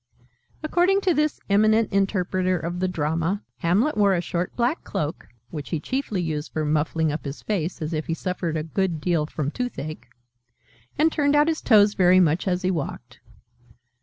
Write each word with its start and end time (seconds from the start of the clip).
According 0.63 1.01
to 1.01 1.13
this 1.13 1.39
eminent 1.47 1.93
interpreter 1.93 2.57
of 2.57 2.79
the 2.79 2.87
Drama, 2.87 3.43
Hamlet 3.57 3.95
wore 3.95 4.15
a 4.15 4.19
short 4.21 4.55
black 4.55 4.83
cloak 4.83 5.27
(which 5.51 5.69
he 5.69 5.79
chiefly 5.79 6.23
used 6.23 6.51
for 6.51 6.65
muffling 6.65 7.11
up 7.11 7.23
his 7.23 7.43
face, 7.43 7.83
as 7.83 7.93
if 7.93 8.07
he 8.07 8.15
suffered 8.15 8.57
a 8.57 8.63
good 8.63 8.99
deal 8.99 9.27
from 9.27 9.51
toothache), 9.51 10.07
and 10.97 11.11
turned 11.11 11.35
out 11.35 11.47
his 11.47 11.61
toes 11.61 11.93
very 11.93 12.19
much 12.19 12.47
as 12.47 12.63
he 12.63 12.71
walked. 12.71 13.19